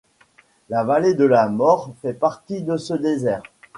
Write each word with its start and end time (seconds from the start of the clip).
La 0.71 0.83
vallée 0.83 1.13
de 1.13 1.25
la 1.25 1.47
Mort 1.47 1.93
fait 2.01 2.15
partie 2.15 2.63
de 2.63 2.75
ce 2.75 2.95
désert. 2.95 3.43